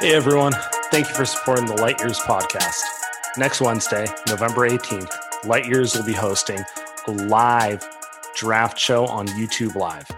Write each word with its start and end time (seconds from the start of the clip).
Hey 0.00 0.14
everyone, 0.14 0.54
thank 0.90 1.08
you 1.08 1.14
for 1.14 1.26
supporting 1.26 1.66
the 1.66 1.74
Light 1.74 2.00
Years 2.00 2.18
podcast. 2.20 2.80
Next 3.36 3.60
Wednesday, 3.60 4.06
November 4.28 4.66
18th, 4.66 5.12
Light 5.44 5.66
Years 5.66 5.94
will 5.94 6.06
be 6.06 6.14
hosting 6.14 6.58
a 7.06 7.10
live 7.10 7.86
draft 8.34 8.78
show 8.78 9.04
on 9.04 9.26
YouTube 9.26 9.74
Live. 9.74 10.10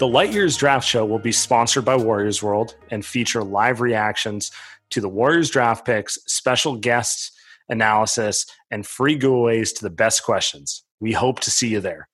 The 0.00 0.08
Light 0.08 0.32
Years 0.32 0.56
draft 0.56 0.84
show 0.84 1.06
will 1.06 1.20
be 1.20 1.30
sponsored 1.30 1.84
by 1.84 1.94
Warriors 1.94 2.42
World 2.42 2.74
and 2.90 3.06
feature 3.06 3.44
live 3.44 3.80
reactions 3.80 4.50
to 4.90 5.00
the 5.00 5.08
Warriors 5.08 5.50
draft 5.50 5.86
picks, 5.86 6.18
special 6.26 6.74
guests, 6.74 7.30
analysis, 7.68 8.44
and 8.72 8.84
free 8.84 9.16
giveaways 9.16 9.72
to 9.76 9.84
the 9.84 9.88
best 9.88 10.24
questions. 10.24 10.82
We 10.98 11.12
hope 11.12 11.38
to 11.40 11.52
see 11.52 11.68
you 11.68 11.80
there. 11.80 12.08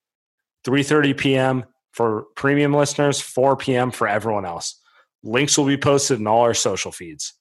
3:30 0.67 1.17
p.m. 1.17 1.65
for 1.91 2.27
premium 2.37 2.75
listeners, 2.75 3.19
4 3.19 3.57
p.m. 3.57 3.93
for 3.93 4.07
everyone 4.07 4.45
else. 4.45 4.79
Links 5.25 5.57
will 5.57 5.67
be 5.67 5.79
posted 5.79 6.21
in 6.21 6.27
all 6.27 6.43
our 6.43 6.55
social 6.55 6.93
feeds. 6.93 7.33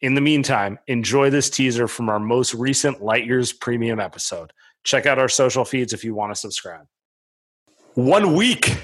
In 0.00 0.14
the 0.14 0.20
meantime, 0.20 0.80
enjoy 0.88 1.30
this 1.30 1.48
teaser 1.48 1.86
from 1.86 2.08
our 2.08 2.18
most 2.18 2.54
recent 2.54 3.00
Light 3.00 3.24
Years 3.24 3.52
premium 3.52 4.00
episode. 4.00 4.52
Check 4.82 5.06
out 5.06 5.20
our 5.20 5.28
social 5.28 5.64
feeds 5.64 5.92
if 5.92 6.02
you 6.02 6.12
want 6.12 6.34
to 6.34 6.38
subscribe. 6.38 6.86
One 7.94 8.34
week. 8.34 8.76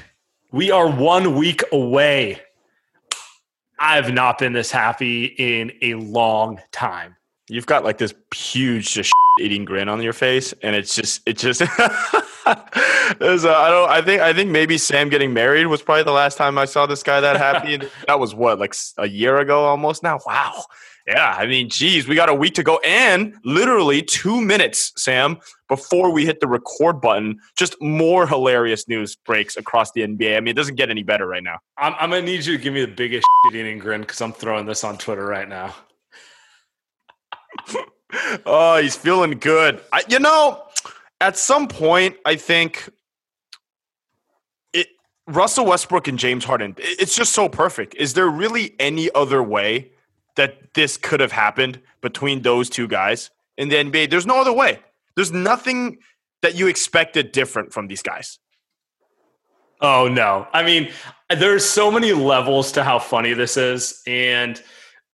We 0.53 0.71
are 0.71 0.89
one 0.89 1.35
week 1.35 1.63
away. 1.73 2.41
I've 3.79 4.13
not 4.13 4.39
been 4.39 4.53
this 4.53 4.71
happy 4.71 5.25
in 5.25 5.73
a 5.83 5.95
long 5.95 6.61
time. 6.73 7.17
You've 7.49 7.67
got 7.67 7.85
like 7.85 7.99
this 7.99 8.15
huge 8.35 8.93
just 8.93 9.13
eating 9.41 9.65
grin 9.65 9.89
on 9.89 10.03
your 10.03 10.13
face, 10.13 10.53
and 10.63 10.77
it's 10.77 10.95
just 10.95 11.23
it 11.27 11.39
just. 11.39 11.63
I 12.47 13.69
don't. 13.71 13.91
I 13.91 14.03
think. 14.03 14.23
I 14.23 14.33
think 14.33 14.51
maybe 14.51 14.77
Saam 14.77 15.11
getting 15.11 15.33
married 15.33 15.67
was 15.67 15.83
probably 15.83 16.05
the 16.05 16.13
last 16.13 16.37
time 16.37 16.59
I 16.59 16.65
saw 16.65 16.87
this 16.87 17.03
guy 17.03 17.21
that 17.21 17.37
happy. 17.37 17.79
that 18.07 18.21
was 18.21 18.35
what, 18.35 18.59
like 18.59 18.75
a 18.99 19.09
year 19.09 19.39
ago, 19.39 19.65
almost 19.65 20.03
now. 20.03 20.19
Wow. 20.27 20.65
Yeah. 21.07 21.35
I 21.39 21.47
mean, 21.47 21.71
geez, 21.71 22.07
we 22.07 22.15
got 22.15 22.29
a 22.29 22.35
week 22.35 22.55
to 22.55 22.63
go, 22.63 22.79
and 22.85 23.35
literally 23.45 24.03
two 24.03 24.43
minutes, 24.43 24.93
Saam, 24.99 25.41
before 25.67 26.13
we 26.13 26.27
hit 26.27 26.41
the 26.41 26.47
record 26.47 27.01
button. 27.01 27.39
Just 27.57 27.81
more 27.81 28.27
hilarious 28.27 28.87
news 28.89 29.17
breaks 29.17 29.57
across 29.57 29.93
the 29.93 30.03
NBA. 30.03 30.37
I 30.37 30.41
mean, 30.41 30.49
it 30.49 30.57
doesn't 30.57 30.75
get 30.75 30.91
any 30.91 31.03
better 31.03 31.27
right 31.27 31.43
now. 31.43 31.59
I'm, 31.79 31.95
I'm 31.99 32.11
gonna 32.11 32.23
need 32.23 32.45
you 32.45 32.59
to 32.59 32.63
give 32.63 32.75
me 32.75 32.83
the 32.83 32.93
biggest 32.93 33.27
eating 33.55 33.79
grin 33.79 34.03
because 34.03 34.21
I'm 34.21 34.33
throwing 34.33 34.67
this 34.67 34.85
on 34.85 34.99
Twitter 34.99 35.25
right 35.25 35.49
now. 35.49 35.75
Oh, 38.47 38.79
he's 38.81 38.97
feeling 38.97 39.33
good. 39.39 39.81
I, 39.93 40.03
you 40.09 40.19
know, 40.19 40.63
at 41.21 41.37
some 41.37 41.69
point, 41.69 42.17
I 42.25 42.37
think 42.37 42.89
it 44.73 44.89
Russell 45.27 45.67
Westbrook 45.67 46.09
and 46.09 46.19
James 46.19 46.45
Harden. 46.45 46.75
It's 46.79 47.15
just 47.17 47.33
so 47.33 47.49
perfect. 47.49 47.95
Is 47.95 48.15
there 48.15 48.29
really 48.29 48.75
any 48.79 49.11
other 49.15 49.43
way 49.43 49.93
that 50.37 50.75
this 50.75 50.97
could 50.97 51.21
have 51.21 51.33
happened 51.33 51.81
between 52.01 52.43
those 52.43 52.71
two 52.71 52.87
guys 52.89 53.31
in 53.57 53.69
the 53.69 53.77
NBA? 53.77 54.11
There's 54.11 54.27
no 54.27 54.41
other 54.41 54.53
way. 54.53 54.81
There's 55.17 55.33
nothing 55.33 55.99
that 56.43 56.55
you 56.55 56.69
expected 56.69 57.33
different 57.33 57.73
from 57.73 57.89
these 57.89 58.03
guys. 58.03 58.39
Oh 59.81 60.09
no. 60.09 60.47
I 60.53 60.63
mean, 60.63 60.91
there's 61.31 61.65
so 61.65 61.91
many 61.91 62.13
levels 62.13 62.73
to 62.73 62.85
how 62.85 62.99
funny 62.99 63.33
this 63.33 63.57
is 63.57 64.03
and 64.07 64.61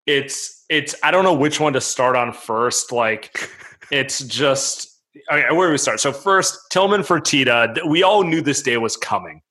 it's 0.07 0.54
it's 0.69 0.95
I 1.03 1.11
don't 1.11 1.25
know 1.25 1.35
which 1.35 1.61
one 1.61 1.73
to 1.75 1.81
start 1.81 2.17
on 2.17 2.33
first. 2.33 2.93
Like 2.93 3.51
it's 3.91 4.21
just 4.21 4.91
I 5.31 5.37
mean, 5.37 5.57
where 5.57 5.69
do 5.69 5.73
we 5.73 5.79
start? 5.79 6.01
So 6.01 6.13
first, 6.13 6.59
Tillman 6.71 7.03
Fertitta. 7.03 7.87
We 7.87 8.03
all 8.03 8.25
knew 8.25 8.41
this 8.41 8.63
day 8.63 8.77
was 8.77 8.97
coming. 8.97 9.43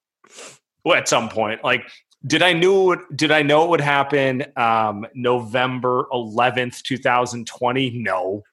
Well, 0.84 0.98
at 0.98 1.08
some 1.08 1.30
point, 1.30 1.64
like 1.64 1.90
did 2.26 2.42
I 2.42 2.54
knew 2.54 2.96
did 3.16 3.32
I 3.32 3.42
know 3.42 3.64
it 3.66 3.70
would 3.70 3.82
happen 3.82 4.46
um, 4.56 5.06
November 5.14 6.08
11th, 6.12 6.82
2020? 6.84 8.00
No. 8.00 8.44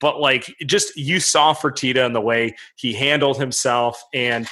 But 0.00 0.20
like 0.20 0.52
just 0.66 0.96
you 0.96 1.20
saw 1.20 1.54
Fertitta 1.54 2.04
and 2.04 2.14
the 2.14 2.20
way 2.20 2.54
he 2.76 2.92
handled 2.92 3.38
himself 3.38 4.02
and 4.14 4.46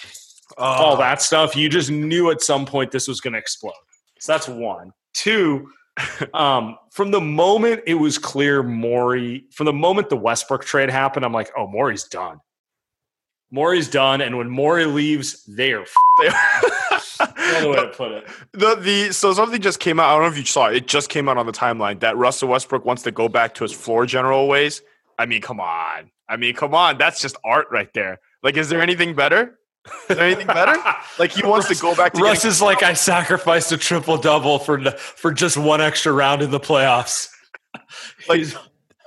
uh, 0.59 0.61
all 0.61 0.97
that 0.97 1.23
stuff, 1.23 1.57
you 1.57 1.69
just 1.69 1.91
knew 1.91 2.31
at 2.31 2.43
some 2.43 2.67
point 2.67 2.91
this 2.91 3.09
was 3.09 3.21
going 3.21 3.33
to 3.33 3.39
explode. 3.39 3.73
So 4.21 4.33
that's 4.33 4.49
one. 4.49 4.93
Two, 5.15 5.71
um, 6.35 6.77
from 6.91 7.11
the 7.11 7.21
moment 7.21 7.83
it 7.87 7.95
was 7.95 8.19
clear 8.19 8.63
Morey, 8.63 9.45
from 9.51 9.67
the 9.67 9.73
moment 9.73 10.09
the 10.09 10.17
Westbrook 10.17 10.65
trade 10.65 10.91
happened, 10.91 11.25
I'm 11.25 11.33
like, 11.33 11.51
oh, 11.57 11.67
Morey's 11.67 12.05
done. 12.05 12.41
Morey's 13.51 13.89
done, 13.89 14.21
and 14.21 14.37
when 14.37 14.51
Morey 14.51 14.85
leaves, 14.85 15.43
they 15.45 15.73
are. 15.73 15.87
Another 17.21 17.71
way 17.71 17.77
to 17.77 17.93
put 17.95 18.13
it. 18.13 18.29
The 18.53 18.75
the 18.75 19.13
so 19.13 19.33
something 19.33 19.61
just 19.61 19.81
came 19.81 19.99
out. 19.99 20.11
I 20.11 20.13
don't 20.15 20.23
know 20.23 20.29
if 20.29 20.39
you 20.39 20.45
saw 20.45 20.69
it. 20.69 20.77
It 20.77 20.87
just 20.87 21.09
came 21.09 21.29
out 21.29 21.39
on 21.39 21.47
the 21.47 21.53
timeline 21.53 22.01
that 22.01 22.17
Russell 22.17 22.49
Westbrook 22.49 22.85
wants 22.85 23.03
to 23.05 23.11
go 23.11 23.29
back 23.29 23.55
to 23.55 23.65
his 23.65 23.73
floor 23.73 24.07
general 24.07 24.49
ways. 24.49 24.83
I 25.19 25.27
mean, 25.27 25.41
come 25.41 25.61
on. 25.61 26.11
I 26.29 26.37
mean, 26.37 26.55
come 26.55 26.75
on. 26.75 26.99
That's 26.99 27.21
just 27.21 27.37
art 27.45 27.69
right 27.71 27.93
there. 27.95 28.21
Like, 28.43 28.57
is 28.57 28.69
there 28.69 28.83
anything 28.83 29.15
better? 29.15 29.59
Is 30.09 30.17
there 30.17 30.27
anything 30.27 30.47
better? 30.47 30.77
like 31.19 31.33
he 31.33 31.43
wants 31.43 31.69
Russ, 31.69 31.79
to 31.79 31.83
go 31.83 31.95
back 31.95 32.13
to 32.15 32.23
Russ 32.23 32.45
is 32.45 32.61
like 32.61 32.83
I 32.83 32.93
sacrificed 32.93 33.73
a 33.73 33.79
triple 33.79 34.19
double 34.19 34.59
for 34.59 34.79
for 34.91 35.33
just 35.33 35.57
one 35.57 35.81
extra 35.81 36.13
round 36.13 36.43
in 36.43 36.51
the 36.51 36.61
playoffs. 36.61 37.31
like 38.29 38.47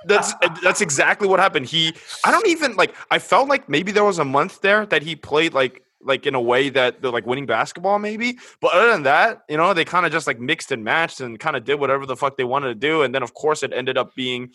that's 0.06 0.34
that's 0.62 0.80
exactly 0.80 1.28
what 1.28 1.40
happened. 1.40 1.66
He 1.66 1.94
I 2.24 2.30
don't 2.30 2.46
even 2.46 2.76
like 2.76 2.94
I 3.10 3.18
felt 3.18 3.48
like 3.48 3.68
maybe 3.68 3.92
there 3.92 4.04
was 4.04 4.18
a 4.18 4.24
month 4.24 4.60
there 4.60 4.86
that 4.86 5.02
he 5.02 5.16
played 5.16 5.54
like 5.54 5.82
like 6.04 6.26
in 6.26 6.34
a 6.34 6.40
way 6.40 6.68
that 6.68 7.00
they're 7.00 7.12
like 7.12 7.26
winning 7.26 7.46
basketball 7.46 7.98
maybe. 7.98 8.38
But 8.60 8.72
other 8.74 8.90
than 8.90 9.04
that, 9.04 9.42
you 9.48 9.56
know, 9.56 9.72
they 9.72 9.84
kind 9.84 10.04
of 10.04 10.10
just 10.10 10.26
like 10.26 10.40
mixed 10.40 10.72
and 10.72 10.82
matched 10.82 11.20
and 11.20 11.38
kind 11.38 11.54
of 11.54 11.64
did 11.64 11.78
whatever 11.78 12.06
the 12.06 12.16
fuck 12.16 12.36
they 12.36 12.44
wanted 12.44 12.68
to 12.68 12.74
do 12.74 13.02
and 13.02 13.14
then 13.14 13.22
of 13.22 13.34
course 13.34 13.62
it 13.62 13.72
ended 13.72 13.96
up 13.96 14.14
being 14.14 14.50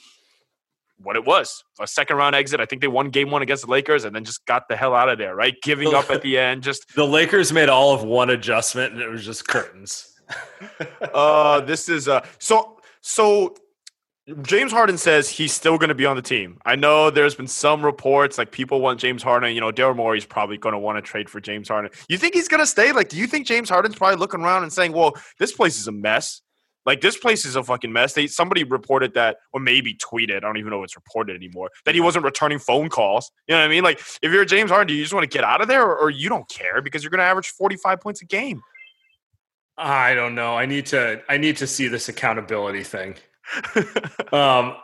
what 1.01 1.15
it 1.15 1.25
was 1.25 1.63
a 1.79 1.87
second 1.87 2.17
round 2.17 2.35
exit. 2.35 2.59
I 2.59 2.65
think 2.65 2.81
they 2.81 2.87
won 2.87 3.09
game 3.09 3.29
one 3.29 3.41
against 3.41 3.65
the 3.65 3.71
Lakers 3.71 4.03
and 4.03 4.15
then 4.15 4.23
just 4.23 4.45
got 4.45 4.67
the 4.67 4.75
hell 4.75 4.93
out 4.93 5.09
of 5.09 5.17
there, 5.17 5.35
right? 5.35 5.55
Giving 5.61 5.93
up 5.93 6.09
at 6.09 6.21
the 6.21 6.37
end. 6.37 6.63
Just 6.63 6.85
the 6.95 7.05
Lakers 7.05 7.53
made 7.53 7.69
all 7.69 7.93
of 7.93 8.03
one 8.03 8.29
adjustment 8.29 8.93
and 8.93 9.01
it 9.01 9.09
was 9.09 9.25
just 9.25 9.47
curtains. 9.47 10.13
uh, 11.13 11.61
this 11.61 11.89
is 11.89 12.07
uh, 12.07 12.25
so 12.39 12.79
so. 13.01 13.55
James 14.41 14.73
Harden 14.73 14.97
says 14.97 15.29
he's 15.29 15.53
still 15.53 15.77
going 15.77 15.87
to 15.87 15.95
be 15.95 16.05
on 16.05 16.17
the 16.17 16.21
team. 16.21 16.57
I 16.65 16.75
know 16.75 17.09
there's 17.09 17.33
been 17.33 17.47
some 17.47 17.81
reports 17.81 18.37
like 18.37 18.51
people 18.51 18.81
want 18.81 18.99
James 18.99 19.23
Harden. 19.23 19.55
You 19.55 19.61
know, 19.61 19.71
Daryl 19.71 19.95
Morey's 19.95 20.25
probably 20.25 20.57
going 20.57 20.73
to 20.73 20.79
want 20.79 20.97
to 20.97 21.01
trade 21.01 21.29
for 21.29 21.39
James 21.39 21.69
Harden. 21.69 21.91
You 22.09 22.17
think 22.17 22.33
he's 22.33 22.49
going 22.49 22.59
to 22.59 22.67
stay? 22.67 22.91
Like, 22.91 23.07
do 23.07 23.15
you 23.15 23.25
think 23.25 23.47
James 23.47 23.69
Harden's 23.69 23.95
probably 23.95 24.17
looking 24.17 24.41
around 24.41 24.63
and 24.63 24.73
saying, 24.73 24.91
"Well, 24.91 25.15
this 25.39 25.53
place 25.53 25.79
is 25.79 25.87
a 25.87 25.93
mess. 25.93 26.41
Like, 26.87 27.01
this 27.01 27.17
place 27.17 27.45
is 27.45 27.55
a 27.55 27.63
fucking 27.63 27.93
mess." 27.93 28.13
They 28.13 28.25
somebody 28.25 28.63
reported 28.63 29.13
that, 29.13 29.37
or 29.53 29.59
maybe 29.59 29.93
tweeted. 29.93 30.37
I 30.37 30.39
don't 30.39 30.57
even 30.57 30.71
know 30.71 30.79
if 30.79 30.85
it's 30.85 30.95
reported 30.95 31.35
anymore 31.35 31.69
that 31.85 31.93
he 31.93 32.01
wasn't 32.01 32.25
returning 32.25 32.57
phone 32.57 32.89
calls. 32.89 33.31
You 33.47 33.53
know 33.53 33.61
what 33.61 33.65
I 33.65 33.69
mean? 33.69 33.83
Like, 33.83 33.99
if 34.23 34.31
you're 34.31 34.45
James 34.45 34.71
Harden, 34.71 34.87
do 34.87 34.95
you 34.95 35.03
just 35.03 35.13
want 35.13 35.29
to 35.29 35.37
get 35.37 35.43
out 35.43 35.61
of 35.61 35.67
there, 35.67 35.83
or, 35.83 35.95
or 35.95 36.09
you 36.09 36.29
don't 36.29 36.49
care 36.49 36.81
because 36.81 37.03
you're 37.03 37.11
going 37.11 37.19
to 37.19 37.25
average 37.25 37.49
45 37.49 38.01
points 38.01 38.21
a 38.23 38.25
game? 38.25 38.61
I 39.77 40.15
don't 40.15 40.33
know. 40.33 40.57
I 40.57 40.65
need 40.65 40.87
to. 40.87 41.21
I 41.29 41.37
need 41.37 41.57
to 41.57 41.67
see 41.67 41.87
this 41.87 42.09
accountability 42.09 42.83
thing. 42.83 43.15
um, 44.33 44.75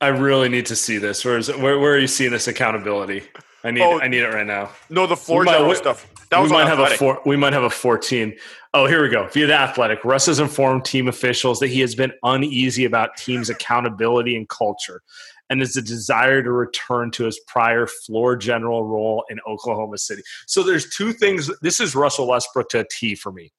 I 0.00 0.08
really 0.08 0.48
need 0.48 0.66
to 0.66 0.76
see 0.76 0.98
this. 0.98 1.24
Where 1.24 1.38
is 1.38 1.48
it? 1.48 1.58
Where, 1.58 1.78
where 1.78 1.94
are 1.94 1.98
you 1.98 2.08
seeing 2.08 2.32
this 2.32 2.48
accountability? 2.48 3.22
I 3.62 3.70
need. 3.70 3.82
Oh, 3.82 4.00
I 4.00 4.08
need 4.08 4.22
it 4.22 4.28
right 4.28 4.46
now. 4.46 4.70
No, 4.88 5.06
the 5.06 5.16
floor 5.16 5.44
general 5.44 5.74
stuff. 5.74 6.06
That 6.30 6.38
was 6.38 6.50
we 6.50 6.56
might 6.56 6.68
have 6.68 6.78
Athletic. 6.78 6.96
a 6.96 6.98
four, 6.98 7.20
we 7.26 7.36
might 7.36 7.52
have 7.52 7.64
a 7.64 7.70
14. 7.70 8.36
Oh, 8.72 8.86
here 8.86 9.02
we 9.02 9.08
go. 9.08 9.26
Via 9.28 9.48
the 9.48 9.54
Athletic, 9.54 10.04
Russ 10.04 10.26
has 10.26 10.38
informed 10.38 10.84
team 10.84 11.08
officials 11.08 11.58
that 11.58 11.68
he 11.68 11.80
has 11.80 11.96
been 11.96 12.12
uneasy 12.22 12.84
about 12.84 13.16
team's 13.16 13.50
accountability 13.50 14.36
and 14.36 14.48
culture, 14.48 15.02
and 15.50 15.60
is 15.60 15.76
a 15.76 15.82
desire 15.82 16.40
to 16.40 16.52
return 16.52 17.10
to 17.12 17.24
his 17.24 17.40
prior 17.48 17.86
floor 17.86 18.36
general 18.36 18.84
role 18.84 19.24
in 19.28 19.40
Oklahoma 19.48 19.98
City. 19.98 20.22
So 20.46 20.62
there's 20.62 20.88
two 20.90 21.12
things. 21.12 21.50
This 21.62 21.80
is 21.80 21.96
Russell 21.96 22.28
Westbrook 22.28 22.68
to 22.70 22.80
a 22.80 22.86
T 22.88 23.16
for 23.16 23.32
me. 23.32 23.52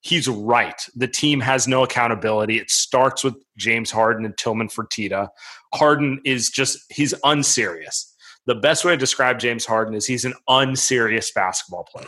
He's 0.00 0.28
right. 0.28 0.80
The 0.94 1.08
team 1.08 1.40
has 1.40 1.68
no 1.68 1.82
accountability. 1.82 2.58
It 2.58 2.70
starts 2.70 3.24
with 3.24 3.34
James 3.58 3.90
Harden 3.90 4.24
and 4.24 4.36
Tillman 4.38 4.68
Fertitta. 4.68 5.28
Harden 5.74 6.20
is 6.24 6.48
just 6.48 6.78
he's 6.90 7.12
unserious. 7.24 8.15
The 8.46 8.54
best 8.54 8.84
way 8.84 8.92
to 8.92 8.96
describe 8.96 9.38
James 9.38 9.66
Harden 9.66 9.94
is 9.94 10.06
he's 10.06 10.24
an 10.24 10.34
unserious 10.48 11.30
basketball 11.32 11.84
player. 11.84 12.06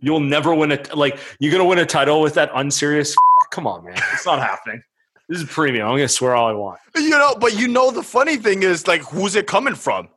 You'll 0.00 0.20
never 0.20 0.54
win 0.54 0.72
a 0.72 0.80
like 0.94 1.18
you're 1.40 1.52
gonna 1.52 1.64
win 1.64 1.78
a 1.78 1.86
title 1.86 2.20
with 2.20 2.34
that 2.34 2.50
unserious. 2.54 3.16
Come 3.50 3.66
on, 3.66 3.84
man, 3.84 3.94
it's 4.12 4.26
not 4.26 4.38
happening. 4.38 4.82
This 5.28 5.40
is 5.40 5.48
premium. 5.48 5.86
I'm 5.86 5.94
gonna 5.94 6.08
swear 6.08 6.34
all 6.34 6.48
I 6.48 6.52
want. 6.52 6.80
You 6.96 7.10
know, 7.10 7.34
but 7.34 7.58
you 7.58 7.68
know 7.68 7.90
the 7.90 8.02
funny 8.02 8.36
thing 8.36 8.62
is 8.62 8.86
like 8.86 9.02
who's 9.02 9.36
it 9.36 9.46
coming 9.46 9.74
from? 9.74 10.08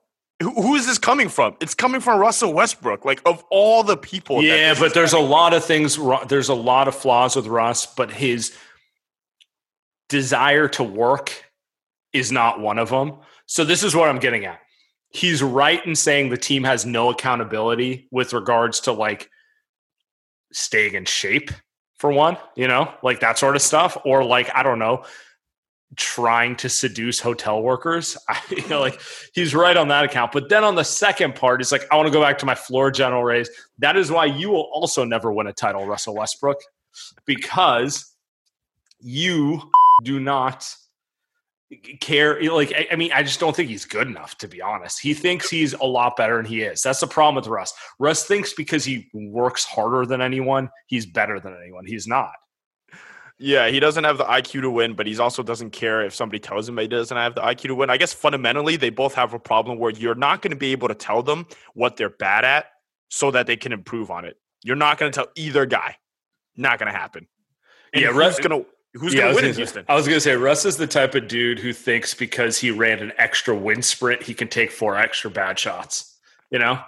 Who, 0.41 0.49
who 0.51 0.75
is 0.75 0.87
this 0.87 0.97
coming 0.97 1.29
from? 1.29 1.55
It's 1.61 1.75
coming 1.75 2.01
from 2.01 2.19
Russell 2.19 2.53
Westbrook. 2.53 3.05
Like 3.05 3.21
of 3.25 3.43
all 3.51 3.83
the 3.83 3.97
people. 3.97 4.41
yeah, 4.41 4.73
but 4.77 4.93
there's 4.93 5.13
a 5.13 5.19
lot 5.19 5.53
of 5.53 5.63
things. 5.63 5.99
There's 6.27 6.49
a 6.49 6.55
lot 6.55 6.87
of 6.87 6.95
flaws 6.95 7.35
with 7.35 7.47
Russ, 7.47 7.85
but 7.85 8.11
his 8.11 8.55
desire 10.09 10.67
to 10.69 10.83
work 10.83 11.31
is 12.13 12.31
not 12.31 12.59
one 12.59 12.77
of 12.77 12.89
them. 12.89 13.17
So 13.45 13.63
this 13.63 13.83
is 13.83 13.95
what 13.95 14.09
I'm 14.09 14.19
getting 14.19 14.45
at. 14.45 14.59
He's 15.13 15.43
right 15.43 15.85
in 15.85 15.95
saying 15.95 16.29
the 16.29 16.37
team 16.37 16.63
has 16.63 16.85
no 16.85 17.09
accountability 17.09 18.07
with 18.11 18.33
regards 18.33 18.79
to 18.81 18.91
like 18.93 19.29
staying 20.53 20.95
in 20.95 21.05
shape 21.05 21.51
for 21.97 22.11
one, 22.11 22.37
you 22.55 22.67
know, 22.67 22.93
like 23.03 23.19
that 23.19 23.37
sort 23.37 23.55
of 23.55 23.61
stuff, 23.61 23.97
or 24.05 24.23
like 24.23 24.49
I 24.55 24.63
don't 24.63 24.79
know, 24.79 25.03
trying 25.95 26.55
to 26.57 26.69
seduce 26.69 27.19
hotel 27.19 27.61
workers. 27.61 28.17
I, 28.29 28.39
you 28.49 28.67
know, 28.67 28.79
like 28.79 28.99
he's 29.33 29.53
right 29.53 29.77
on 29.77 29.89
that 29.89 30.05
account. 30.05 30.31
But 30.31 30.49
then 30.49 30.63
on 30.63 30.75
the 30.75 30.83
second 30.83 31.35
part, 31.35 31.61
it's 31.61 31.71
like 31.71 31.85
I 31.91 31.95
want 31.95 32.07
to 32.07 32.11
go 32.11 32.21
back 32.21 32.37
to 32.39 32.45
my 32.45 32.55
floor 32.55 32.91
general 32.91 33.23
raise. 33.23 33.49
That 33.79 33.97
is 33.97 34.11
why 34.11 34.25
you 34.25 34.49
will 34.49 34.69
also 34.73 35.03
never 35.03 35.31
win 35.31 35.47
a 35.47 35.53
title, 35.53 35.85
Russell 35.85 36.15
Westbrook, 36.15 36.57
because 37.25 38.11
you 38.99 39.61
do 40.03 40.19
not 40.19 40.67
care. 41.99 42.41
Like 42.51 42.73
I, 42.73 42.87
I 42.91 42.95
mean, 42.95 43.11
I 43.13 43.23
just 43.23 43.39
don't 43.39 43.55
think 43.55 43.69
he's 43.69 43.85
good 43.85 44.07
enough 44.07 44.37
to 44.39 44.47
be 44.47 44.61
honest. 44.61 44.99
He 44.99 45.13
thinks 45.13 45.49
he's 45.49 45.73
a 45.73 45.85
lot 45.85 46.15
better 46.17 46.37
than 46.37 46.45
he 46.45 46.61
is. 46.61 46.81
That's 46.81 46.99
the 46.99 47.07
problem 47.07 47.35
with 47.35 47.47
Russ. 47.47 47.73
Russ 47.99 48.25
thinks 48.25 48.53
because 48.53 48.83
he 48.83 49.09
works 49.13 49.63
harder 49.65 50.05
than 50.05 50.21
anyone, 50.21 50.69
he's 50.87 51.05
better 51.05 51.39
than 51.39 51.55
anyone. 51.61 51.85
He's 51.85 52.07
not. 52.07 52.33
Yeah, 53.43 53.69
he 53.69 53.79
doesn't 53.79 54.03
have 54.03 54.19
the 54.19 54.23
IQ 54.25 54.61
to 54.61 54.69
win, 54.69 54.93
but 54.93 55.07
he 55.07 55.17
also 55.17 55.41
doesn't 55.41 55.71
care 55.71 56.01
if 56.05 56.13
somebody 56.13 56.37
tells 56.39 56.69
him 56.69 56.77
he 56.77 56.87
doesn't 56.87 57.17
have 57.17 57.33
the 57.33 57.41
IQ 57.41 57.61
to 57.61 57.75
win. 57.75 57.89
I 57.89 57.97
guess 57.97 58.13
fundamentally, 58.13 58.75
they 58.75 58.91
both 58.91 59.15
have 59.15 59.33
a 59.33 59.39
problem 59.39 59.79
where 59.79 59.91
you're 59.91 60.13
not 60.13 60.43
going 60.43 60.51
to 60.51 60.57
be 60.57 60.73
able 60.73 60.89
to 60.89 60.93
tell 60.93 61.23
them 61.23 61.47
what 61.73 61.97
they're 61.97 62.11
bad 62.11 62.45
at 62.45 62.67
so 63.09 63.31
that 63.31 63.47
they 63.47 63.57
can 63.57 63.73
improve 63.73 64.11
on 64.11 64.25
it. 64.25 64.37
You're 64.63 64.75
not 64.75 64.99
going 64.99 65.11
to 65.11 65.15
tell 65.15 65.27
either 65.35 65.65
guy. 65.65 65.95
Not 66.55 66.77
going 66.77 66.91
to 66.91 66.97
happen. 66.97 67.27
And 67.93 68.03
Yeah, 68.03 68.09
Russ- 68.09 68.39
going 68.39 68.63
to 68.63 68.69
who's 68.93 69.13
Yeah, 69.13 69.21
going 69.21 69.35
to 69.35 69.41
win 69.41 69.49
in 69.51 69.55
Houston? 69.55 69.85
I 69.87 69.95
was 69.95 70.07
going 70.07 70.17
to 70.17 70.21
say 70.21 70.35
Russ 70.35 70.65
is 70.65 70.77
the 70.77 70.87
type 70.87 71.15
of 71.15 71.27
dude 71.27 71.59
who 71.59 71.73
thinks 71.73 72.13
because 72.13 72.57
he 72.57 72.71
ran 72.71 72.99
an 72.99 73.13
extra 73.17 73.55
wind 73.55 73.85
sprint, 73.85 74.23
he 74.23 74.33
can 74.33 74.47
take 74.47 74.71
four 74.71 74.97
extra 74.97 75.29
bad 75.29 75.57
shots. 75.57 76.17
You 76.49 76.59
know, 76.59 76.79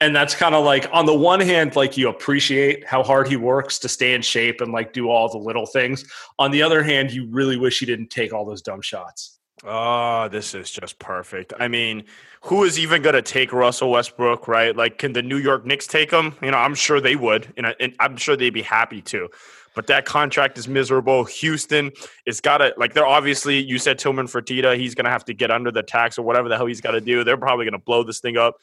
and 0.00 0.14
that's 0.14 0.34
kind 0.34 0.54
of 0.54 0.64
like 0.64 0.88
on 0.92 1.06
the 1.06 1.14
one 1.14 1.40
hand, 1.40 1.76
like 1.76 1.96
you 1.96 2.08
appreciate 2.08 2.86
how 2.86 3.02
hard 3.02 3.28
he 3.28 3.36
works 3.36 3.78
to 3.80 3.88
stay 3.88 4.14
in 4.14 4.22
shape 4.22 4.60
and 4.60 4.72
like 4.72 4.92
do 4.92 5.08
all 5.08 5.28
the 5.28 5.38
little 5.38 5.66
things. 5.66 6.04
On 6.38 6.50
the 6.50 6.62
other 6.62 6.82
hand, 6.82 7.10
you 7.10 7.26
really 7.30 7.56
wish 7.56 7.80
he 7.80 7.86
didn't 7.86 8.10
take 8.10 8.32
all 8.32 8.44
those 8.44 8.62
dumb 8.62 8.80
shots. 8.80 9.38
Oh, 9.64 10.28
this 10.28 10.54
is 10.54 10.70
just 10.70 11.00
perfect. 11.00 11.52
I 11.58 11.66
mean, 11.66 12.04
who 12.42 12.62
is 12.62 12.78
even 12.78 13.02
going 13.02 13.16
to 13.16 13.22
take 13.22 13.52
Russell 13.52 13.90
Westbrook, 13.90 14.46
right? 14.46 14.76
Like, 14.76 14.98
can 14.98 15.14
the 15.14 15.22
New 15.22 15.38
York 15.38 15.66
Knicks 15.66 15.88
take 15.88 16.12
him? 16.12 16.36
You 16.40 16.52
know, 16.52 16.58
I'm 16.58 16.76
sure 16.76 17.00
they 17.00 17.16
would, 17.16 17.52
and, 17.56 17.66
I, 17.66 17.74
and 17.80 17.94
I'm 17.98 18.16
sure 18.16 18.36
they'd 18.36 18.50
be 18.50 18.62
happy 18.62 19.02
to. 19.02 19.28
But 19.78 19.86
that 19.86 20.06
contract 20.06 20.58
is 20.58 20.66
miserable. 20.66 21.22
Houston 21.22 21.92
is 22.26 22.40
got 22.40 22.58
to, 22.58 22.74
like, 22.78 22.94
they're 22.94 23.06
obviously, 23.06 23.62
you 23.62 23.78
said 23.78 23.96
Tillman 23.96 24.26
Fertitta, 24.26 24.76
he's 24.76 24.96
going 24.96 25.04
to 25.04 25.10
have 25.12 25.24
to 25.26 25.34
get 25.34 25.52
under 25.52 25.70
the 25.70 25.84
tax 25.84 26.18
or 26.18 26.22
whatever 26.22 26.48
the 26.48 26.56
hell 26.56 26.66
he's 26.66 26.80
got 26.80 26.90
to 26.90 27.00
do. 27.00 27.22
They're 27.22 27.36
probably 27.36 27.64
going 27.64 27.78
to 27.78 27.84
blow 27.84 28.02
this 28.02 28.18
thing 28.18 28.36
up. 28.36 28.56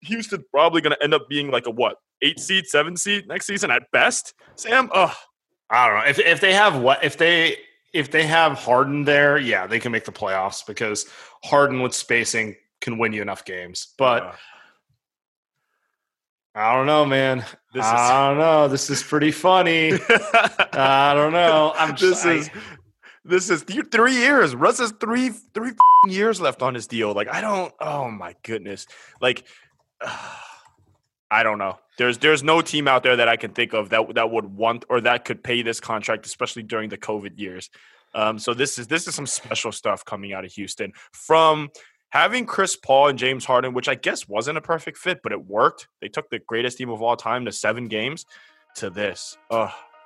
Houston's 0.00 0.42
probably 0.50 0.80
going 0.80 0.96
to 0.96 1.00
end 1.00 1.14
up 1.14 1.28
being 1.28 1.52
like 1.52 1.68
a 1.68 1.70
what, 1.70 1.98
eight 2.22 2.40
seed, 2.40 2.66
seven 2.66 2.96
seed 2.96 3.28
next 3.28 3.46
season 3.46 3.70
at 3.70 3.84
best? 3.92 4.34
Saam, 4.56 4.88
oh, 4.92 5.16
I 5.70 5.86
don't 5.86 5.98
know 5.98 6.10
if 6.10 6.18
if 6.18 6.40
they 6.40 6.54
have 6.54 6.76
what 6.76 7.04
if 7.04 7.16
they 7.16 7.58
if 7.92 8.10
they 8.10 8.26
have 8.26 8.54
Harden 8.54 9.04
there, 9.04 9.38
yeah, 9.38 9.68
they 9.68 9.78
can 9.78 9.92
make 9.92 10.06
the 10.06 10.10
playoffs 10.10 10.66
because 10.66 11.06
Harden 11.44 11.82
with 11.82 11.94
spacing 11.94 12.56
can 12.80 12.98
win 12.98 13.12
you 13.12 13.22
enough 13.22 13.44
games. 13.44 13.94
But 13.96 14.22
uh, 14.24 14.32
I 16.54 16.74
don't 16.74 16.86
know, 16.86 17.04
man. 17.06 17.38
This 17.72 17.84
is- 17.86 17.90
I 17.92 18.28
don't 18.28 18.38
know. 18.38 18.68
This 18.68 18.90
is 18.90 19.02
pretty 19.02 19.30
funny. 19.32 19.92
I 20.72 21.12
don't 21.14 21.32
know. 21.32 21.72
I'm 21.76 21.96
just 21.96 22.24
this 22.24 22.46
is 22.48 22.50
this 23.24 23.50
is 23.50 23.62
th- 23.62 23.86
three 23.90 24.16
years. 24.16 24.54
Russ 24.54 24.78
has 24.78 24.92
three 25.00 25.30
three 25.54 25.72
years 26.06 26.40
left 26.40 26.60
on 26.62 26.74
his 26.74 26.86
deal. 26.86 27.14
Like 27.14 27.28
I 27.28 27.40
don't. 27.40 27.72
Oh 27.80 28.10
my 28.10 28.34
goodness. 28.42 28.86
Like 29.20 29.44
I 31.30 31.42
don't 31.42 31.58
know. 31.58 31.78
There's 31.98 32.18
there's 32.18 32.42
no 32.42 32.60
team 32.60 32.88
out 32.88 33.02
there 33.02 33.16
that 33.16 33.28
I 33.28 33.36
can 33.36 33.52
think 33.52 33.72
of 33.72 33.90
that 33.90 34.14
that 34.14 34.30
would 34.30 34.44
want 34.44 34.84
or 34.90 35.00
that 35.02 35.24
could 35.24 35.42
pay 35.42 35.62
this 35.62 35.80
contract, 35.80 36.26
especially 36.26 36.62
during 36.62 36.90
the 36.90 36.98
COVID 36.98 37.38
years. 37.38 37.70
Um, 38.14 38.38
so 38.38 38.52
this 38.52 38.78
is 38.78 38.86
this 38.88 39.08
is 39.08 39.14
some 39.14 39.26
special 39.26 39.72
stuff 39.72 40.04
coming 40.04 40.34
out 40.34 40.44
of 40.44 40.52
Houston 40.52 40.92
from 41.12 41.70
having 42.12 42.44
Chris 42.46 42.76
Paul 42.76 43.08
and 43.08 43.18
James 43.18 43.44
Harden, 43.44 43.72
which 43.72 43.88
I 43.88 43.94
guess 43.94 44.28
wasn't 44.28 44.58
a 44.58 44.60
perfect 44.60 44.98
fit, 44.98 45.20
but 45.22 45.32
it 45.32 45.46
worked. 45.46 45.88
They 46.00 46.08
took 46.08 46.30
the 46.30 46.38
greatest 46.38 46.78
team 46.78 46.90
of 46.90 47.02
all 47.02 47.16
time 47.16 47.46
to 47.46 47.52
seven 47.52 47.88
games. 47.88 48.26
To 48.76 48.88
this, 48.88 49.36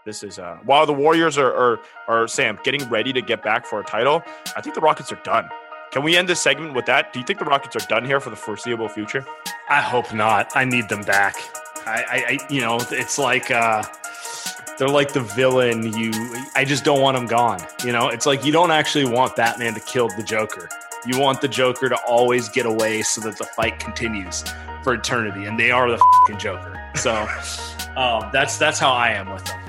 this 0.05 0.25
is 0.25 0.41
uh, 0.41 0.59
while 0.65 0.87
the 0.87 0.93
Warriors 0.93 1.39
are, 1.39 1.53
are 1.55 1.81
are 2.09 2.27
Sam 2.27 2.59
getting 2.65 2.89
ready 2.89 3.13
to 3.13 3.21
get 3.21 3.41
back 3.43 3.65
for 3.65 3.81
a 3.81 3.85
title. 3.85 4.23
I 4.57 4.61
think 4.61 4.75
the 4.75 4.81
Rockets 4.81 5.13
are 5.13 5.21
done. 5.23 5.49
Can 5.93 6.03
we 6.03 6.17
end 6.17 6.29
this 6.29 6.41
segment 6.41 6.75
with 6.75 6.87
that? 6.87 7.13
Do 7.13 7.21
you 7.21 7.25
think 7.25 7.39
the 7.39 7.45
Rockets 7.45 7.77
are 7.77 7.89
done 7.89 8.05
here 8.05 8.19
for 8.19 8.31
the 8.31 8.37
foreseeable 8.37 8.89
future? 8.89 9.25
I 9.69 9.81
hope 9.81 10.13
not. 10.13 10.51
I 10.57 10.65
need 10.65 10.89
them 10.89 11.03
back. 11.03 11.37
I, 11.87 12.05
I, 12.09 12.17
I 12.17 12.53
you 12.53 12.61
know, 12.61 12.79
it's 12.91 13.21
like 13.21 13.53
uh, 13.53 13.85
they're 14.79 14.89
like 14.89 15.13
the 15.13 15.21
villain. 15.21 15.93
You, 15.93 16.11
I 16.57 16.65
just 16.65 16.83
don't 16.85 17.01
want 17.01 17.17
them 17.17 17.27
gone. 17.27 17.65
You 17.85 17.93
know, 17.93 18.09
it's 18.09 18.27
like 18.27 18.45
you 18.45 18.51
don't 18.51 18.73
actually 18.73 19.05
want 19.05 19.37
Batman 19.37 19.75
to 19.75 19.81
kill 19.81 20.09
the 20.09 20.25
Joker. 20.25 20.69
You 21.07 21.21
want 21.21 21.41
the 21.41 21.49
Joker 21.49 21.89
to 21.89 21.97
always 22.07 22.49
get 22.49 22.67
away 22.67 23.03
so 23.03 23.21
that 23.21 23.39
the 23.39 23.45
fight 23.45 23.79
continues 23.79 24.43
for 24.83 24.95
eternity, 24.95 25.45
and 25.45 25.59
they 25.59 25.71
are 25.71 25.89
the 25.89 25.99
fucking 25.99 26.39
Joker. 26.39 26.81
So 26.97 27.13
um, 27.97 28.29
that's 28.33 28.59
that's 28.59 28.81
how 28.81 28.93
I 28.93 29.11
am 29.11 29.33
with 29.33 29.45
them. 29.45 29.67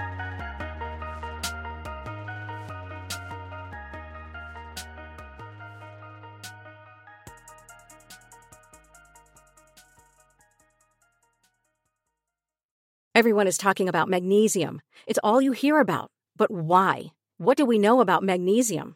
Everyone 13.14 13.48
is 13.48 13.58
talking 13.58 13.90
about 13.90 14.10
magnesium. 14.10 14.80
It's 15.08 15.20
all 15.24 15.42
you 15.42 15.52
hear 15.52 15.80
about. 15.80 16.12
But 16.36 16.52
why? 16.52 17.14
What 17.40 17.58
do 17.58 17.66
we 17.66 17.80
know 17.80 18.00
about 18.00 18.22
magnesium? 18.22 18.96